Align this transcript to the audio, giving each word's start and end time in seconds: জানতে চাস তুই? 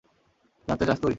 জানতে 0.67 0.83
চাস 0.85 0.97
তুই? 0.97 1.09